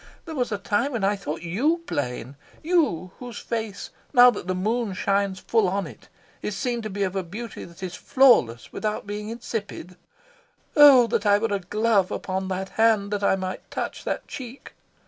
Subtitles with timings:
[0.25, 4.55] There was a time when I thought YOU plain you whose face, now that the
[4.55, 6.09] moon shines full on it,
[6.41, 9.97] is seen to be of a beauty that is flawless without being insipid.
[10.75, 14.73] Oh that I were a glove upon that hand, that I might touch that cheek!